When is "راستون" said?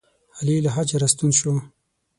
1.01-1.31